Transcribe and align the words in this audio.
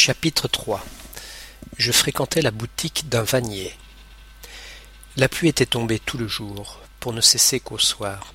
Chapitre 0.00 0.46
3 0.46 0.80
Je 1.76 1.90
fréquentais 1.90 2.40
la 2.40 2.52
boutique 2.52 3.08
d'un 3.08 3.24
vannier. 3.24 3.74
La 5.16 5.28
pluie 5.28 5.48
était 5.48 5.66
tombée 5.66 5.98
tout 5.98 6.18
le 6.18 6.28
jour, 6.28 6.78
pour 7.00 7.12
ne 7.12 7.20
cesser 7.20 7.58
qu'au 7.58 7.78
soir. 7.78 8.32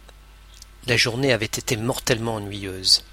La 0.88 0.98
journée 0.98 1.32
avait 1.32 1.46
été 1.46 1.78
mortellement 1.78 2.36
ennuyeuse. 2.36 3.06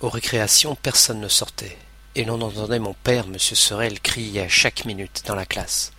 Aux 0.00 0.08
récréations, 0.08 0.74
personne 0.74 1.20
ne 1.20 1.28
sortait, 1.28 1.76
et 2.14 2.24
l'on 2.24 2.40
entendait 2.40 2.78
mon 2.78 2.94
père, 2.94 3.26
M. 3.26 3.38
Sorel, 3.38 4.00
crier 4.00 4.40
à 4.40 4.48
chaque 4.48 4.86
minute 4.86 5.24
dans 5.26 5.34
la 5.34 5.44
classe. 5.44 5.92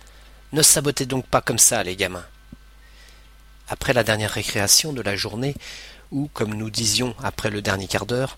Ne 0.52 0.62
sabotez 0.62 1.06
donc 1.06 1.28
pas 1.28 1.42
comme 1.42 1.60
ça, 1.60 1.84
les 1.84 1.94
gamins. 1.94 2.26
Après 3.68 3.92
la 3.92 4.02
dernière 4.02 4.32
récréation 4.32 4.92
de 4.92 5.00
la 5.00 5.14
journée, 5.14 5.54
ou, 6.10 6.28
comme 6.34 6.54
nous 6.54 6.70
disions 6.70 7.14
après 7.22 7.50
le 7.50 7.62
dernier 7.62 7.86
quart 7.86 8.06
d'heure, 8.06 8.36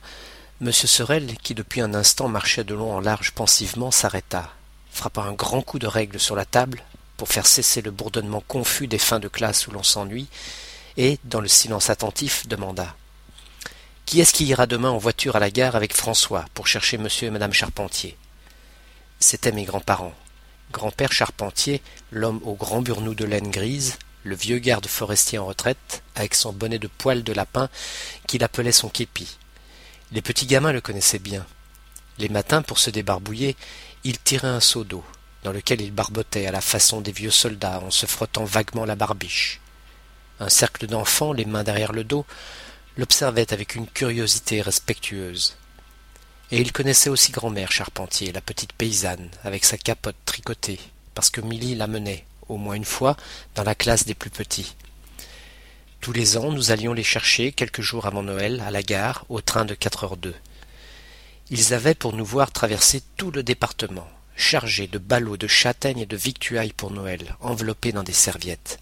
M. 0.61 0.73
Sorel, 0.73 1.37
qui 1.41 1.55
depuis 1.55 1.81
un 1.81 1.95
instant 1.95 2.27
marchait 2.27 2.65
de 2.65 2.75
long 2.75 2.93
en 2.93 2.99
large 2.99 3.31
pensivement, 3.31 3.93
s'arrêta, 3.93 4.53
frappa 4.91 5.21
un 5.23 5.33
grand 5.33 5.63
coup 5.63 5.79
de 5.79 5.87
règle 5.87 6.19
sur 6.19 6.35
la 6.35 6.45
table, 6.45 6.83
pour 7.17 7.29
faire 7.29 7.47
cesser 7.47 7.81
le 7.81 7.93
bourdonnement 7.93 8.43
confus 8.49 8.89
des 8.89 8.99
fins 8.99 9.21
de 9.21 9.29
classe 9.29 9.69
où 9.69 9.71
l'on 9.71 9.85
s'ennuie, 9.85 10.27
et, 10.97 11.21
dans 11.23 11.41
le 11.41 11.47
silence 11.47 11.91
attentif, 11.91 12.49
demanda 12.49 12.97
Qui 14.05 14.21
est-ce 14.21 14.33
qui 14.33 14.47
ira 14.47 14.67
demain 14.67 14.91
en 14.91 14.99
voiture 14.99 15.37
à 15.37 15.39
la 15.39 15.53
gare 15.53 15.77
avec 15.77 15.95
François 15.95 16.45
pour 16.55 16.67
chercher 16.67 16.99
monsieur 16.99 17.29
et 17.29 17.31
madame 17.31 17.53
Charpentier? 17.53 18.17
C'étaient 19.21 19.53
mes 19.53 19.65
grands-parents. 19.65 20.15
Grand-père 20.73 21.13
Charpentier, 21.13 21.83
l'homme 22.11 22.41
au 22.43 22.55
grand 22.55 22.83
burnous 22.83 23.15
de 23.15 23.25
laine 23.25 23.53
grise, 23.53 23.97
le 24.25 24.35
vieux 24.35 24.59
garde 24.59 24.89
forestier 24.89 25.39
en 25.39 25.47
retraite, 25.47 26.03
avec 26.17 26.35
son 26.35 26.53
bonnet 26.53 26.81
de 26.81 26.89
poil 26.89 27.23
de 27.23 27.33
lapin, 27.33 27.69
qu'il 28.27 28.43
appelait 28.43 28.73
son 28.73 28.89
képi. 28.89 29.39
Les 30.11 30.23
petits 30.23 30.47
gamins 30.47 30.73
le 30.73 30.81
connaissaient 30.81 31.19
bien. 31.19 31.45
Les 32.19 32.31
matins, 32.31 32.63
pour 32.63 32.79
se 32.79 32.89
débarbouiller, 32.89 33.57
il 34.05 34.19
tirait 34.19 34.49
un 34.49 34.61
seau 34.61 34.83
d'eau, 34.83 35.05
dans 35.43 35.53
lequel 35.53 35.83
il 35.83 35.93
barbotait 35.93 36.47
à 36.47 36.53
la 36.53 36.63
façon 36.63 37.03
des 37.03 37.13
vieux 37.13 37.31
soldats 37.31 37.81
en 37.81 37.91
se 37.91 38.07
frottant 38.07 38.45
vaguement 38.45 38.87
la 38.87 38.97
barbiche. 38.97 39.61
Un 40.41 40.49
cercle 40.49 40.87
d'enfants, 40.87 41.35
les 41.35 41.45
mains 41.45 41.63
derrière 41.63 41.93
le 41.93 42.05
dos, 42.05 42.25
l'observait 42.97 43.53
avec 43.53 43.75
une 43.75 43.87
curiosité 43.87 44.63
respectueuse. 44.63 45.57
Et 46.51 46.59
il 46.59 46.73
connaissait 46.73 47.11
aussi 47.11 47.31
grand-mère 47.31 47.71
Charpentier, 47.71 48.33
la 48.33 48.41
petite 48.41 48.73
paysanne, 48.73 49.29
avec 49.45 49.65
sa 49.67 49.77
capote 49.77 50.17
tricotée, 50.25 50.81
parce 51.15 51.29
que 51.29 51.43
Milly 51.43 51.75
l'amenait, 51.75 52.25
au 52.49 52.57
moins 52.57 52.75
une 52.75 52.87
fois, 52.87 53.17
dans 53.55 53.65
la 53.65 53.75
classe 53.75 54.07
des 54.07 54.15
plus 54.15 54.31
petits. 54.31 54.75
Tous 56.01 56.13
les 56.13 56.37
ans, 56.37 56.53
nous 56.53 56.71
allions 56.71 56.93
les 56.93 57.03
chercher, 57.03 57.53
quelques 57.53 57.83
jours 57.83 58.07
avant 58.07 58.23
Noël, 58.23 58.63
à 58.67 58.71
la 58.71 58.83
gare, 58.83 59.25
au 59.29 59.41
train 59.41 59.65
de 59.65 59.75
quatre 59.75 60.05
heures 60.05 60.17
deux. 60.17 60.35
Ils 61.51 61.75
avaient 61.75 61.95
pour 61.95 62.15
nous 62.15 62.25
voir 62.25 62.53
traverser 62.53 63.03
tout 63.17 63.31
le 63.31 63.43
département, 63.43 64.09
chargés 64.37 64.87
de 64.87 64.99
ballots 64.99 65.37
de 65.37 65.49
châtaignes 65.49 66.01
et 66.01 66.07
de 66.07 66.17
victuailles 66.17 66.73
pour 66.73 66.91
Noël, 66.91 67.37
enveloppés 67.41 67.93
dans 67.93 68.03
des 68.05 68.13
serviettes. 68.13 68.79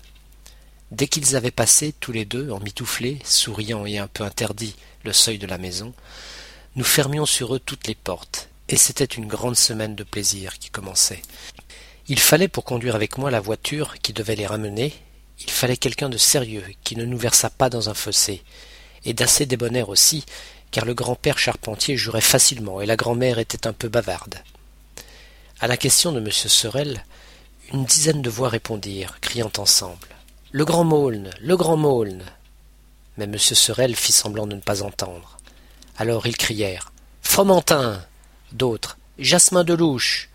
Dès 0.90 1.08
qu'ils 1.08 1.34
avaient 1.34 1.50
passé, 1.50 1.94
tous 1.98 2.12
les 2.12 2.24
deux, 2.24 2.50
emmitouflés, 2.50 3.18
souriants 3.24 3.86
et 3.86 3.98
un 3.98 4.06
peu 4.06 4.22
interdits, 4.22 4.76
le 5.04 5.12
seuil 5.12 5.38
de 5.38 5.46
la 5.46 5.58
maison, 5.58 5.94
nous 6.76 6.84
fermions 6.84 7.26
sur 7.26 7.54
eux 7.54 7.58
toutes 7.58 7.86
les 7.86 7.94
portes, 7.94 8.50
et 8.68 8.76
c'était 8.76 9.04
une 9.04 9.26
grande 9.26 9.56
semaine 9.56 9.96
de 9.96 10.04
plaisir 10.04 10.58
qui 10.58 10.70
commençait. 10.70 11.22
Il 12.08 12.20
fallait 12.20 12.48
pour 12.48 12.64
conduire 12.64 12.94
avec 12.94 13.18
moi 13.18 13.30
la 13.30 13.40
voiture 13.40 13.94
qui 14.00 14.12
devait 14.12 14.36
les 14.36 14.46
ramener, 14.46 14.94
il 15.40 15.50
fallait 15.50 15.76
quelqu'un 15.76 16.08
de 16.08 16.16
sérieux 16.16 16.64
qui 16.84 16.96
ne 16.96 17.04
nous 17.04 17.18
versât 17.18 17.50
pas 17.50 17.70
dans 17.70 17.88
un 17.88 17.94
fossé, 17.94 18.42
et 19.04 19.14
d'assez 19.14 19.46
débonnaire 19.46 19.88
aussi, 19.88 20.24
car 20.70 20.84
le 20.84 20.94
grand-père 20.94 21.38
Charpentier 21.38 21.96
jurait 21.96 22.20
facilement 22.20 22.80
et 22.80 22.86
la 22.86 22.96
grand-mère 22.96 23.38
était 23.38 23.66
un 23.66 23.72
peu 23.72 23.88
bavarde. 23.88 24.36
À 25.60 25.66
la 25.66 25.76
question 25.76 26.12
de 26.12 26.18
M. 26.18 26.30
Sorel, 26.30 27.04
une 27.72 27.84
dizaine 27.84 28.22
de 28.22 28.30
voix 28.30 28.48
répondirent, 28.48 29.18
criant 29.20 29.52
ensemble 29.58 30.08
Le 30.52 30.64
grand 30.64 30.84
Maulne 30.84 31.30
Le 31.40 31.56
grand 31.56 31.76
Maulne 31.76 32.24
Mais 33.16 33.24
M. 33.24 33.38
Sorel 33.38 33.96
fit 33.96 34.12
semblant 34.12 34.46
de 34.46 34.54
ne 34.54 34.60
pas 34.60 34.82
entendre. 34.82 35.38
Alors 35.96 36.26
ils 36.26 36.36
crièrent 36.36 36.92
Fromentin 37.22 38.04
D'autres 38.52 38.98
Jasmin 39.18 39.64
de 39.64 39.74
Louche 39.74 40.28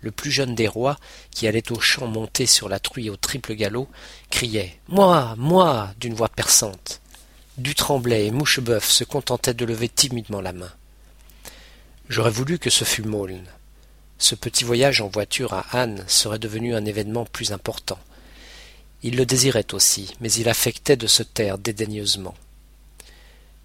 le 0.00 0.10
plus 0.10 0.30
jeune 0.30 0.54
des 0.54 0.68
rois, 0.68 0.96
qui 1.30 1.46
allait 1.46 1.72
au 1.72 1.80
champ 1.80 2.06
monté 2.06 2.46
sur 2.46 2.68
la 2.68 2.78
truie 2.78 3.10
au 3.10 3.16
triple 3.16 3.54
galop, 3.54 3.88
criait 4.30 4.78
Moi, 4.88 5.34
moi 5.36 5.92
d'une 5.98 6.14
voix 6.14 6.28
perçante. 6.28 7.00
Du 7.58 7.74
Tremblay 7.74 8.26
et 8.26 8.30
Moucheboeuf 8.30 8.88
se 8.88 9.04
contentaient 9.04 9.54
de 9.54 9.64
lever 9.64 9.88
timidement 9.88 10.40
la 10.40 10.52
main. 10.52 10.72
J'aurais 12.08 12.30
voulu 12.30 12.58
que 12.58 12.70
ce 12.70 12.84
fût 12.84 13.02
Maulne. 13.02 13.46
Ce 14.18 14.34
petit 14.34 14.64
voyage 14.64 15.00
en 15.00 15.08
voiture 15.08 15.52
à 15.54 15.66
Anne 15.72 16.04
serait 16.06 16.38
devenu 16.38 16.74
un 16.74 16.84
événement 16.84 17.24
plus 17.24 17.52
important. 17.52 17.98
Il 19.02 19.16
le 19.16 19.26
désirait 19.26 19.74
aussi, 19.74 20.14
mais 20.20 20.32
il 20.32 20.48
affectait 20.48 20.96
de 20.96 21.06
se 21.06 21.22
taire 21.22 21.58
dédaigneusement. 21.58 22.34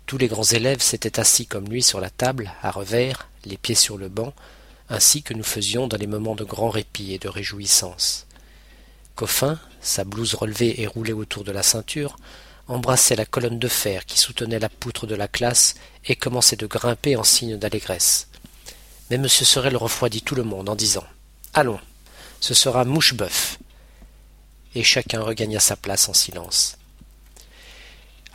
Tous 0.05 0.17
les 0.17 0.27
grands 0.27 0.43
élèves 0.43 0.81
s'étaient 0.81 1.19
assis 1.19 1.45
comme 1.45 1.69
lui 1.69 1.81
sur 1.81 2.01
la 2.01 2.09
table, 2.09 2.51
à 2.61 2.71
revers, 2.71 3.29
les 3.45 3.57
pieds 3.57 3.75
sur 3.75 3.97
le 3.97 4.09
banc, 4.09 4.33
ainsi 4.91 5.23
que 5.23 5.33
nous 5.33 5.43
faisions 5.43 5.87
dans 5.87 5.97
les 5.97 6.05
moments 6.05 6.35
de 6.35 6.43
grand 6.43 6.69
répit 6.69 7.13
et 7.13 7.17
de 7.17 7.29
réjouissance. 7.29 8.27
Coffin, 9.15 9.57
sa 9.81 10.03
blouse 10.03 10.35
relevée 10.35 10.81
et 10.81 10.87
roulée 10.87 11.13
autour 11.13 11.45
de 11.45 11.51
la 11.51 11.63
ceinture, 11.63 12.17
embrassait 12.67 13.15
la 13.15 13.25
colonne 13.25 13.57
de 13.57 13.67
fer 13.69 14.05
qui 14.05 14.19
soutenait 14.19 14.59
la 14.59 14.69
poutre 14.69 15.07
de 15.07 15.15
la 15.15 15.29
classe 15.29 15.75
et 16.05 16.17
commençait 16.17 16.57
de 16.57 16.67
grimper 16.67 17.15
en 17.15 17.23
signe 17.23 17.57
d'allégresse. 17.57 18.27
Mais 19.09 19.15
M. 19.15 19.27
Sorel 19.29 19.77
refroidit 19.77 20.21
tout 20.21 20.35
le 20.35 20.43
monde 20.43 20.67
en 20.67 20.75
disant 20.75 21.05
Allons, 21.53 21.79
ce 22.41 22.53
sera 22.53 22.83
mouche-bœuf. 22.83 23.59
Et 24.75 24.83
chacun 24.83 25.21
regagna 25.21 25.59
sa 25.59 25.77
place 25.77 26.09
en 26.09 26.13
silence. 26.13 26.77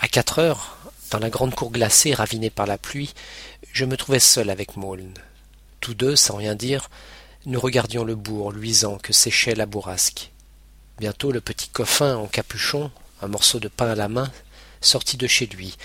À 0.00 0.08
quatre 0.08 0.38
heures, 0.38 0.78
dans 1.10 1.18
la 1.18 1.30
grande 1.30 1.54
cour 1.54 1.70
glacée 1.70 2.14
ravinée 2.14 2.50
par 2.50 2.66
la 2.66 2.78
pluie, 2.78 3.12
je 3.72 3.84
me 3.84 3.96
trouvais 3.96 4.20
seul 4.20 4.50
avec 4.50 4.76
Maulne. 4.76 5.14
Tous 5.86 5.94
deux, 5.94 6.16
sans 6.16 6.34
rien 6.34 6.56
dire, 6.56 6.90
nous 7.44 7.60
regardions 7.60 8.02
le 8.02 8.16
bourg 8.16 8.50
luisant 8.50 8.98
que 8.98 9.12
séchait 9.12 9.54
la 9.54 9.66
bourrasque. 9.66 10.32
Bientôt 10.98 11.30
le 11.30 11.40
petit 11.40 11.68
coffin 11.68 12.16
en 12.16 12.26
capuchon, 12.26 12.90
un 13.22 13.28
morceau 13.28 13.60
de 13.60 13.68
pain 13.68 13.90
à 13.90 13.94
la 13.94 14.08
main, 14.08 14.28
sortit 14.80 15.16
de 15.16 15.28
chez 15.28 15.46
lui, 15.46 15.76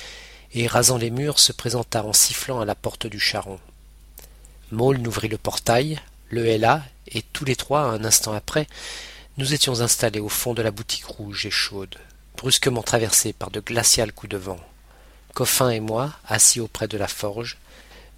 et 0.56 0.66
rasant 0.66 0.98
les 0.98 1.12
murs 1.12 1.38
se 1.38 1.52
présenta 1.52 2.04
en 2.04 2.14
sifflant 2.14 2.60
à 2.60 2.66
la 2.66 2.74
porte 2.74 3.06
du 3.06 3.20
charron. 3.20 3.60
Maule 4.72 5.08
ouvrit 5.08 5.28
le 5.28 5.38
portail, 5.38 6.00
le 6.30 6.48
héla, 6.48 6.84
et 7.08 7.22
tous 7.22 7.46
les 7.46 7.56
trois, 7.56 7.82
un 7.82 8.04
instant 8.04 8.34
après, 8.34 8.66
nous 9.38 9.54
étions 9.54 9.82
installés 9.82 10.20
au 10.20 10.30
fond 10.30 10.56
de 10.56 10.64
la 10.64 10.72
boutique 10.72 11.06
rouge 11.06 11.46
et 11.46 11.52
chaude, 11.52 11.96
brusquement 12.38 12.82
traversés 12.82 13.34
par 13.34 13.52
de 13.52 13.60
glaciales 13.60 14.14
coups 14.14 14.32
de 14.32 14.38
vent. 14.38 14.60
Coffin 15.36 15.70
et 15.70 15.80
moi, 15.80 16.12
assis 16.28 16.60
auprès 16.60 16.88
de 16.88 16.98
la 16.98 17.08
forge, 17.08 17.60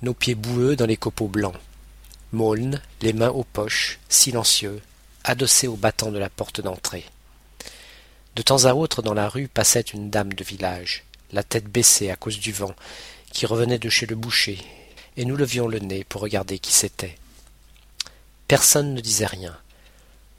nos 0.01 0.13
pieds 0.13 0.35
boueux 0.35 0.77
dans 0.77 0.85
les 0.85 0.95
copeaux 0.95 1.27
blancs. 1.27 1.57
Les 2.35 3.13
mains 3.13 3.29
aux 3.29 3.43
poches, 3.43 3.99
silencieux, 4.09 4.81
adossé 5.23 5.67
au 5.67 5.75
battant 5.75 6.11
de 6.11 6.17
la 6.17 6.31
porte 6.31 6.61
d'entrée. 6.61 7.05
De 8.35 8.41
temps 8.41 8.65
à 8.65 8.73
autre 8.73 9.03
dans 9.03 9.13
la 9.13 9.29
rue 9.29 9.47
passait 9.47 9.81
une 9.81 10.09
dame 10.09 10.33
de 10.33 10.43
village, 10.43 11.03
la 11.31 11.43
tête 11.43 11.65
baissée 11.65 12.09
à 12.09 12.15
cause 12.15 12.39
du 12.39 12.51
vent, 12.51 12.73
qui 13.31 13.45
revenait 13.45 13.77
de 13.77 13.87
chez 13.87 14.07
le 14.07 14.15
boucher, 14.15 14.57
et 15.15 15.25
nous 15.25 15.35
levions 15.35 15.67
le 15.67 15.77
nez 15.77 16.03
pour 16.05 16.21
regarder 16.21 16.57
qui 16.57 16.73
c'était. 16.73 17.17
Personne 18.47 18.95
ne 18.95 19.01
disait 19.01 19.27
rien. 19.27 19.55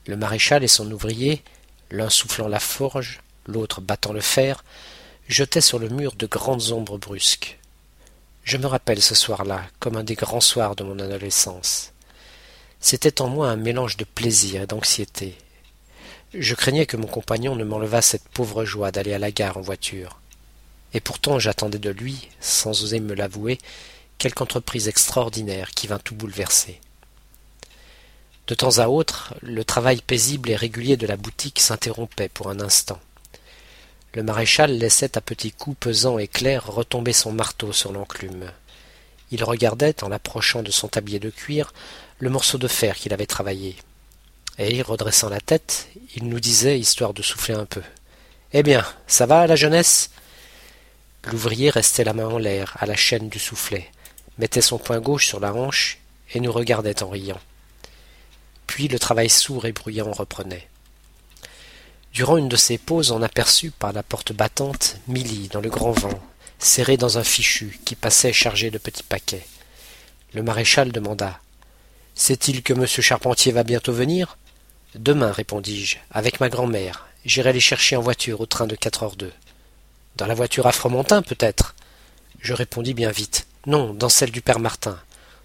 Le 0.09 0.16
maréchal 0.16 0.65
et 0.65 0.69
son 0.69 0.91
ouvrier, 0.91 1.44
l'un 1.93 2.10
soufflant 2.10 2.49
la 2.49 2.59
forge, 2.60 3.21
l'autre 3.47 3.81
battant 3.81 4.12
le 4.12 4.21
fer, 4.21 4.65
jetaient 5.28 5.60
sur 5.60 5.78
le 5.78 5.91
mur 5.91 6.16
de 6.16 6.27
grandes 6.27 6.72
ombres 6.72 6.99
brusques. 6.99 7.56
Je 8.44 8.59
me 8.59 8.66
rappelle 8.66 9.00
ce 9.00 9.15
soir-là 9.15 9.65
comme 9.78 9.97
un 9.97 10.05
des 10.05 10.16
grands 10.16 10.43
soirs 10.43 10.77
de 10.77 10.84
mon 10.84 10.99
adolescence. 10.99 11.93
C'était 12.78 13.22
en 13.22 13.28
moi 13.28 13.48
un 13.48 13.57
mélange 13.57 13.97
de 13.97 14.04
plaisir 14.04 14.60
et 14.60 14.66
d'anxiété. 14.66 15.34
Je 16.34 16.54
craignais 16.54 16.84
que 16.84 16.98
mon 16.98 17.07
compagnon 17.07 17.57
ne 17.57 17.65
m'enlevât 17.65 18.03
cette 18.03 18.28
pauvre 18.28 18.66
joie 18.66 18.91
d'aller 18.91 19.15
à 19.15 19.18
la 19.18 19.30
gare 19.30 19.57
en 19.57 19.63
voiture. 19.63 20.21
Et 20.92 21.01
pourtant 21.01 21.39
j'attendais 21.39 21.78
de 21.78 21.89
lui, 21.89 22.28
sans 22.39 22.83
oser 22.83 23.01
me 23.01 23.15
l'avouer, 23.15 23.59
quelque 24.18 24.42
entreprise 24.42 24.89
extraordinaire 24.89 25.71
qui 25.71 25.86
vint 25.86 25.98
tout 25.98 26.15
bouleverser. 26.15 26.83
De 28.47 28.54
temps 28.54 28.77
à 28.77 28.89
autre, 28.89 29.33
le 29.41 29.65
travail 29.65 30.03
paisible 30.03 30.51
et 30.51 30.57
régulier 30.57 30.98
de 30.98 31.07
la 31.07 31.16
boutique 31.16 31.60
s'interrompait 31.60 32.28
pour 32.28 32.51
un 32.51 32.60
instant. 32.60 33.01
Le 34.15 34.22
maréchal 34.22 34.78
laissait 34.78 35.19
à 35.19 35.21
petits 35.21 35.51
coups 35.51 35.77
pesants 35.81 36.19
et 36.19 36.28
clairs 36.28 36.66
retomber 36.66 37.13
son 37.13 37.33
marteau 37.33 37.72
sur 37.72 37.93
l'enclume. 37.93 38.49
Il 39.33 39.43
regardait, 39.43 40.05
en 40.05 40.09
l'approchant 40.09 40.63
de 40.63 40.71
son 40.71 40.87
tablier 40.87 41.19
de 41.19 41.31
cuir, 41.31 41.72
le 42.21 42.31
morceau 42.31 42.57
de 42.57 42.69
fer 42.69 42.95
qu'il 42.95 43.13
avait 43.13 43.27
travaillé. 43.27 43.75
Et, 44.59 44.83
redressant 44.83 45.28
la 45.28 45.41
tête, 45.41 45.89
il 46.15 46.28
nous 46.28 46.39
disait, 46.39 46.78
histoire 46.78 47.13
de 47.13 47.22
souffler 47.22 47.55
un 47.55 47.65
peu. 47.65 47.83
Eh 48.53 48.63
bien, 48.63 48.87
ça 49.09 49.27
va, 49.27 49.49
la 49.49 49.57
jeunesse? 49.57 50.11
L'ouvrier 51.25 51.71
restait 51.71 52.05
la 52.05 52.13
main 52.13 52.28
en 52.28 52.39
l'air, 52.39 52.77
à 52.78 52.87
la 52.87 52.95
chaîne 52.95 53.28
du 53.28 53.41
soufflet, 53.41 53.91
mettait 54.39 54.61
son 54.61 54.78
poing 54.78 55.01
gauche 55.01 55.27
sur 55.27 55.41
la 55.41 55.53
hanche 55.53 55.99
et 56.33 56.39
nous 56.39 56.53
regardait 56.53 57.03
en 57.03 57.09
riant. 57.09 57.41
Puis 58.69 58.87
le 58.87 59.01
travail 59.01 59.28
sourd 59.28 59.66
et 59.66 59.72
bruyant 59.72 60.13
reprenait. 60.13 60.69
Durant 62.15 62.37
une 62.37 62.49
de 62.49 62.55
ces 62.55 62.78
pauses, 62.78 63.11
on 63.11 63.22
aperçut 63.22 63.72
par 63.72 63.93
la 63.93 64.05
porte 64.05 64.33
battante 64.33 64.99
Milly 65.09 65.49
dans 65.49 65.61
le 65.61 65.69
grand 65.69 65.91
vent, 65.91 66.22
serrée 66.61 66.97
dans 66.97 67.19
un 67.19 67.25
fichu 67.25 67.81
qui 67.84 67.97
passait 67.97 68.33
chargé 68.33 68.71
de 68.71 68.78
petits 68.78 69.03
paquets. 69.03 69.45
Le 70.33 70.45
maréchal 70.45 70.93
demanda 70.93 71.41
Sait-il 72.15 72.63
que 72.63 72.72
monsieur 72.72 73.03
Charpentier 73.03 73.51
va 73.51 73.65
bientôt 73.65 73.93
venir? 73.93 74.39
Demain, 74.95 75.33
répondis-je, 75.33 75.97
avec 76.13 76.39
ma 76.39 76.49
grand-mère. 76.49 77.09
J'irai 77.25 77.53
les 77.53 77.59
chercher 77.59 77.97
en 77.97 78.01
voiture 78.01 78.41
au 78.41 78.47
train 78.47 78.69
de 78.69 78.77
quatre 78.77 79.03
heures 79.03 79.16
deux. 79.16 79.33
Dans 80.15 80.27
la 80.27 80.34
voiture 80.34 80.69
à 80.69 80.72
Fromentin, 80.72 81.21
peut-être? 81.21 81.75
Je 82.39 82.55
répondis 82.55 82.95
bien 82.95 83.11
vite. 83.11 83.49
Non, 83.66 83.93
dans 83.93 84.09
celle 84.09 84.31
du 84.31 84.41
père 84.41 84.61
Martin. 84.61 85.01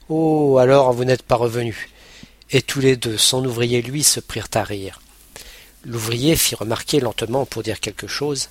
Oh, 0.08 0.60
alors 0.60 0.94
vous 0.94 1.04
n'êtes 1.04 1.24
pas 1.24 1.36
revenu. 1.36 1.90
Et 2.52 2.62
tous 2.62 2.80
les 2.80 2.96
deux, 2.96 3.18
son 3.18 3.44
ouvrier 3.44 3.82
lui, 3.82 4.04
se 4.04 4.20
prirent 4.20 4.50
à 4.54 4.64
rire. 4.64 5.02
L'ouvrier 5.86 6.36
fit 6.36 6.56
remarquer 6.56 7.00
lentement 7.00 7.46
pour 7.46 7.64
dire 7.64 7.80
quelque 7.80 8.08
chose. 8.08 8.50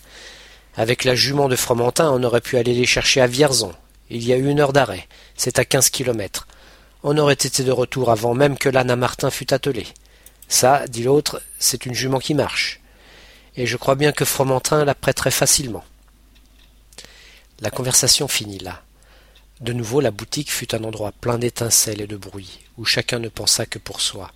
Avec 0.76 1.04
la 1.04 1.14
jument 1.14 1.48
de 1.48 1.56
Fromentin, 1.56 2.10
on 2.10 2.22
aurait 2.22 2.40
pu 2.40 2.56
aller 2.56 2.72
les 2.74 2.86
chercher 2.86 3.20
à 3.20 3.26
Vierzon. 3.26 3.72
Il 4.10 4.24
y 4.24 4.32
a 4.32 4.36
eu 4.36 4.48
une 4.48 4.60
heure 4.60 4.72
d'arrêt. 4.72 5.06
C'est 5.36 5.58
à 5.58 5.64
quinze 5.64 5.90
kilomètres. 5.90 6.46
On 7.02 7.18
aurait 7.18 7.34
été 7.34 7.62
de 7.62 7.72
retour 7.72 8.10
avant 8.10 8.34
même 8.34 8.56
que 8.56 8.68
l'âne 8.68 8.90
à 8.90 8.96
Martin 8.96 9.30
fût 9.30 9.52
attelée. 9.52 9.86
Ça, 10.48 10.86
dit 10.88 11.02
l'autre, 11.02 11.42
c'est 11.58 11.84
une 11.84 11.94
jument 11.94 12.18
qui 12.18 12.32
marche. 12.32 12.80
Et 13.56 13.66
je 13.66 13.76
crois 13.76 13.94
bien 13.94 14.12
que 14.12 14.24
Fromentin 14.24 14.84
la 14.84 14.94
prêterait 14.94 15.30
facilement. 15.30 15.84
La 17.60 17.70
conversation 17.70 18.28
finit 18.28 18.58
là. 18.58 18.82
De 19.60 19.72
nouveau 19.72 20.00
la 20.00 20.12
boutique 20.12 20.50
fut 20.50 20.74
un 20.74 20.84
endroit 20.84 21.12
plein 21.12 21.38
d'étincelles 21.38 22.00
et 22.00 22.06
de 22.06 22.16
bruit, 22.16 22.60
où 22.78 22.84
chacun 22.84 23.18
ne 23.18 23.28
pensa 23.28 23.66
que 23.66 23.80
pour 23.80 24.00
soi. 24.00 24.32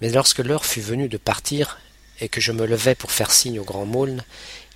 Mais 0.00 0.10
lorsque 0.10 0.38
l'heure 0.38 0.64
fut 0.64 0.80
venue 0.80 1.08
de 1.08 1.16
partir, 1.16 1.78
et 2.20 2.28
que 2.28 2.40
je 2.40 2.52
me 2.52 2.66
levai 2.66 2.94
pour 2.94 3.10
faire 3.10 3.30
signe 3.30 3.60
au 3.60 3.64
grand 3.64 3.86
mône, 3.86 4.22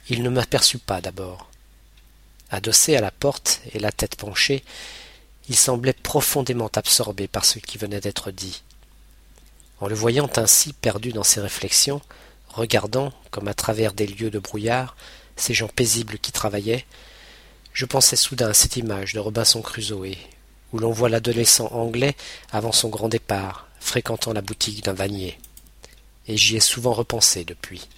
il 0.09 0.23
ne 0.23 0.31
m'aperçut 0.31 0.79
pas 0.79 1.01
d'abord. 1.01 1.49
Adossé 2.51 2.97
à 2.97 3.01
la 3.01 3.11
porte 3.11 3.61
et 3.73 3.79
la 3.79 3.93
tête 3.93 4.17
penchée, 4.17 4.65
il 5.49 5.57
semblait 5.57 5.93
profondément 5.93 6.71
absorbé 6.75 7.29
par 7.29 7.45
ce 7.45 7.59
qui 7.59 7.79
venait 7.79 8.01
d'être 8.01 8.31
dit. 8.31 8.63
En 9.81 9.89
le 9.89 9.95
voyant 9.95 10.29
ainsi 10.37 10.73
perdu 10.73 11.13
dans 11.13 11.25
ses 11.25 11.41
réflexions, 11.41 12.03
regardant, 12.49 13.13
comme 13.31 13.49
à 13.49 13.55
travers 13.55 13.93
des 13.93 14.07
lieux 14.07 14.31
de 14.31 14.39
brouillard, 14.39 14.97
ces 15.37 15.55
gens 15.55 15.69
paisibles 15.69 16.19
qui 16.19 16.33
travaillaient, 16.33 16.85
je 17.73 17.87
pensais 17.87 18.17
soudain 18.17 18.51
à 18.51 18.55
cette 18.55 18.77
image 18.77 19.15
de 19.15 19.21
Robinson 19.21 19.63
Crusoe, 19.63 20.17
où 20.73 20.79
l'on 20.79 20.91
voit 20.91 21.09
l'adolescent 21.09 21.69
anglais 21.73 22.17
avant 22.53 22.73
son 22.73 22.89
grand 22.89 23.09
départ, 23.09 23.70
fréquentant 23.81 24.33
la 24.33 24.43
boutique 24.43 24.85
d'un 24.85 24.93
vannier. 24.93 25.39
Et 26.29 26.37
j'y 26.37 26.57
ai 26.57 26.61
souvent 26.61 26.93
repensé 26.93 27.45
depuis. 27.45 27.89